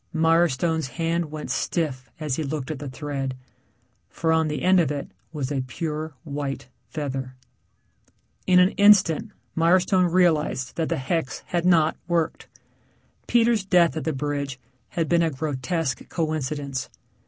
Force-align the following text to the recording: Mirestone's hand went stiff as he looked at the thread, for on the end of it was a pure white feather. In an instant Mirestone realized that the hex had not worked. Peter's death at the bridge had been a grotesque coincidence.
Mirestone's 0.15 0.87
hand 0.97 1.25
went 1.25 1.51
stiff 1.51 2.09
as 2.19 2.35
he 2.35 2.41
looked 2.43 2.71
at 2.71 2.79
the 2.79 2.89
thread, 2.89 3.35
for 4.09 4.31
on 4.33 4.47
the 4.47 4.63
end 4.63 4.79
of 4.79 4.89
it 4.89 5.11
was 5.31 5.51
a 5.51 5.61
pure 5.61 6.13
white 6.23 6.67
feather. 6.89 7.35
In 8.47 8.57
an 8.57 8.71
instant 8.79 9.29
Mirestone 9.55 10.11
realized 10.11 10.75
that 10.75 10.89
the 10.89 10.97
hex 10.97 11.43
had 11.45 11.65
not 11.67 11.97
worked. 12.07 12.47
Peter's 13.27 13.63
death 13.63 13.95
at 13.95 14.03
the 14.05 14.11
bridge 14.11 14.57
had 14.89 15.07
been 15.07 15.21
a 15.21 15.29
grotesque 15.29 16.09
coincidence. 16.09 16.89